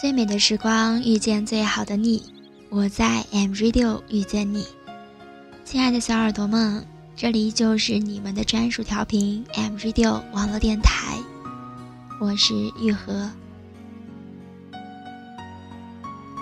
[0.00, 2.22] 最美的时光遇见最好的你，
[2.68, 4.64] 我在 M Radio 遇见你，
[5.64, 6.86] 亲爱的小耳朵们，
[7.16, 11.18] 这里就是你们的专属调频 M Radio 网络电台，
[12.20, 13.28] 我是玉和。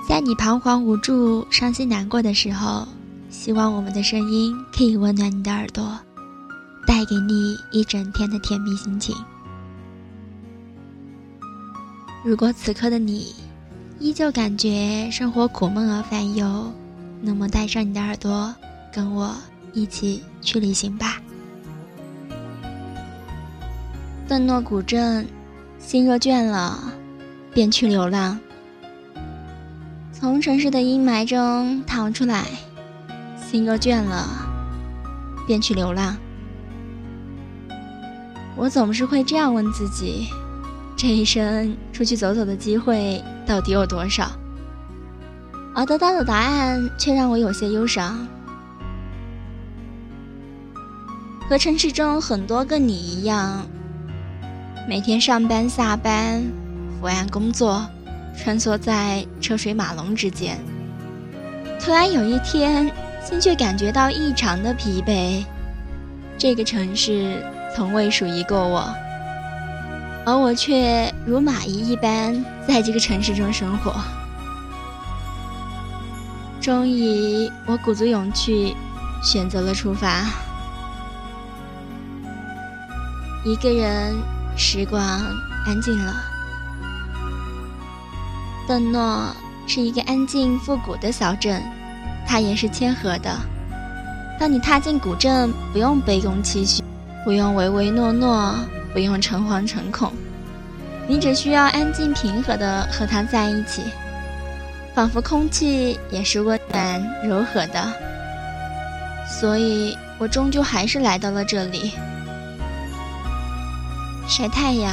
[0.06, 2.86] 在你彷徨无助、伤心难过的时候，
[3.30, 5.98] 希望我们的声音可以温暖你的耳朵，
[6.86, 9.16] 带给你一整天的甜蜜心情。
[12.22, 13.32] 如果此刻的你
[13.98, 16.70] 依旧感觉生活苦闷而烦忧，
[17.22, 18.54] 那么带上你的耳朵，
[18.92, 19.34] 跟我
[19.72, 21.20] 一起去旅行吧。
[24.28, 25.26] 顿诺古镇，
[25.78, 26.78] 心若倦了，
[27.54, 28.38] 便去流浪。
[30.12, 32.44] 从城市的阴霾中逃出来，
[33.50, 34.26] 心若倦了，
[35.46, 36.14] 便去流浪。
[38.56, 40.28] 我总是会这样问自己。
[40.96, 44.30] 这一生出去走走的机会到底有多少？
[45.74, 48.26] 而得到的答案却让我有些忧伤。
[51.48, 53.66] 和城市中很多个你一样，
[54.88, 56.42] 每天上班下班，
[56.98, 57.86] 伏案工作，
[58.34, 60.58] 穿梭在车水马龙之间。
[61.78, 62.90] 突然有一天，
[63.22, 65.44] 心却感觉到异常的疲惫。
[66.38, 68.92] 这个城市从未属于过我。
[70.26, 73.94] 而我却如蚂蚁一般在这个城市中生活。
[76.60, 78.76] 终于，我鼓足勇气，
[79.22, 80.24] 选择了出发。
[83.44, 84.16] 一个人，
[84.56, 85.00] 时光
[85.64, 86.12] 安静了。
[88.66, 89.28] 邓诺
[89.68, 91.62] 是一个安静复古的小镇，
[92.26, 93.32] 它也是谦和的。
[94.40, 96.82] 当你踏进古镇，不用卑躬屈膝，
[97.24, 98.56] 不用唯唯诺诺。
[98.96, 100.10] 不用诚惶诚恐，
[101.06, 103.82] 你只需要安静平和的和他在一起，
[104.94, 107.92] 仿佛空气也是温暖柔和的。
[109.28, 111.92] 所以我终究还是来到了这里，
[114.26, 114.90] 晒太阳、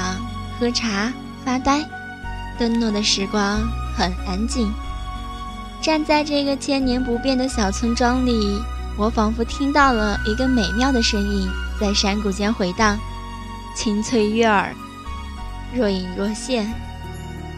[0.59, 1.13] 喝茶、
[1.45, 1.79] 发呆。
[2.59, 3.61] 登诺的时光
[3.95, 4.69] 很安静，
[5.81, 8.61] 站在这个千年不变的小村庄里，
[8.97, 11.47] 我仿佛听到了一个美妙的声音
[11.79, 12.99] 在山谷间回荡。
[13.75, 14.73] 清脆悦耳，
[15.73, 16.71] 若隐若现，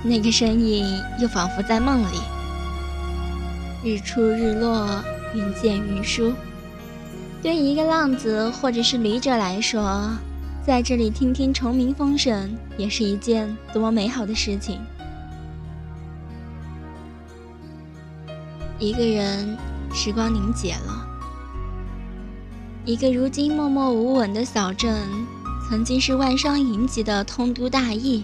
[0.03, 2.21] 那个身影又仿佛在梦里。
[3.83, 6.33] 日出日落，云见云舒。
[7.43, 10.09] 对一个浪子或者是旅者来说，
[10.65, 14.79] 在这里听听虫鸣风声，也是一件多么美好的事情。
[18.79, 19.57] 一个人，
[19.93, 21.05] 时光凝结了。
[22.83, 24.95] 一个如今默默无闻的小镇。
[25.67, 28.23] 曾经是万商云集的通都大邑，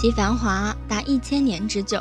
[0.00, 2.00] 其繁华达一千年之久。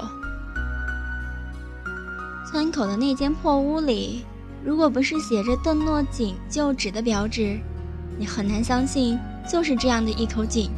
[2.48, 4.24] 村口的那间破屋里，
[4.64, 7.60] 如果不是写着“邓诺井旧址”的标志，
[8.20, 9.18] 你很难相信
[9.50, 10.70] 就是这样的一口井，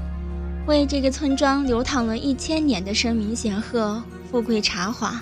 [0.66, 4.02] 为这个村庄流淌了一千年的声名显赫、
[4.32, 5.22] 富贵茶华。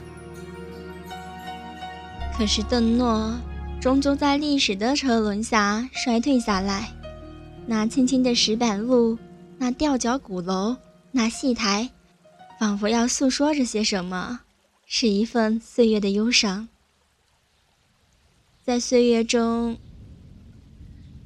[2.37, 3.33] 可是邓诺
[3.81, 6.91] 终究在历史的车轮下衰退下来。
[7.71, 9.17] 那青青的石板路，
[9.57, 10.75] 那吊脚鼓楼，
[11.09, 11.89] 那戏台，
[12.59, 14.41] 仿佛要诉说着些什么，
[14.85, 16.67] 是一份岁月的忧伤。
[18.61, 19.77] 在岁月中，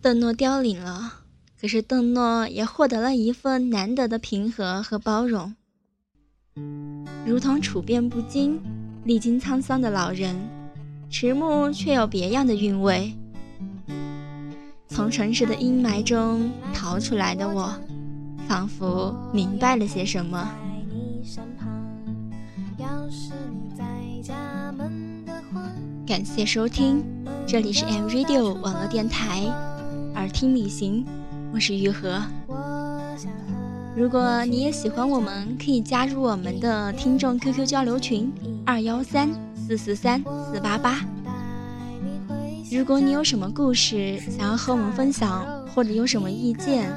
[0.03, 1.21] 邓诺凋零了，
[1.59, 5.55] 可是邓诺也获得了一份难得的平和和包容，
[7.25, 8.61] 如同处变不惊、
[9.03, 10.39] 历经沧桑的老人，
[11.09, 13.11] 迟暮却有别样的韵味。
[14.95, 17.69] 从城市的阴霾中逃出来的我，
[18.47, 20.49] 仿佛明白了些什么。
[26.07, 27.03] 感谢收听，
[27.45, 29.41] 这里是 M Radio 网络电台，
[30.13, 31.05] 耳听旅行，
[31.53, 32.21] 我是玉和。
[33.97, 38.31] 如果你也喜欢我们，可以加入我们的听众 QQ 交流群：
[38.65, 39.27] 二幺三
[39.57, 40.23] 四四三
[40.53, 41.05] 四八八。
[42.71, 46.91] 如果你有什么故事想要和我们分享，或者有什么意见，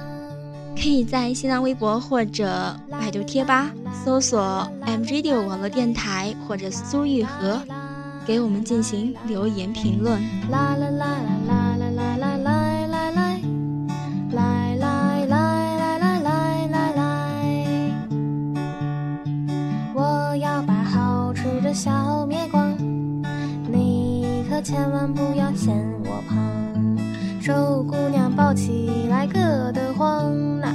[0.74, 3.70] 可以在新浪微博或者百度贴吧
[4.04, 7.60] 搜索 “M Radio 网络电台”或者苏玉和，
[8.26, 10.20] 给我们进行留言评论。
[10.50, 11.27] 啦啦啦啦
[24.88, 25.76] 千万不要嫌
[26.06, 26.38] 我胖，
[27.42, 30.72] 瘦姑娘抱起来硌得慌呐。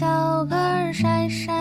[0.00, 0.06] 小
[0.46, 1.59] 个儿晒晒